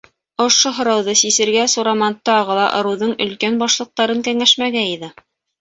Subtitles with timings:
[0.45, 5.13] Ошо һорауҙы сисергә Сураман тағы ла ырыуҙың Өлкән Башлыҡтарын кәңәшмәгә йыйҙы.